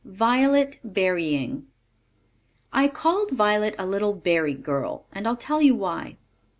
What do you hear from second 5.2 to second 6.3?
I'll tell you why.